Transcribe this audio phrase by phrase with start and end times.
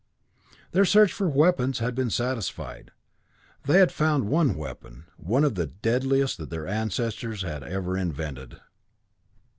[0.71, 2.89] Their search for weapons had been satisfied;
[3.65, 8.59] they had found one weapon, one of the deadliest that their ancestors had ever invented.